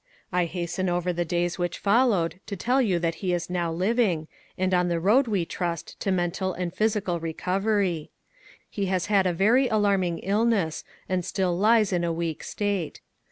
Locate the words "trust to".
5.45-6.11